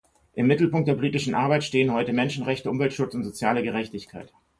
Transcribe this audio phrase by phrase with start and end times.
[0.33, 4.33] Im Mittelpunkt der politischen Arbeit stehen heute Menschenrechte, Umweltschutz und soziale Gerechtigkeit.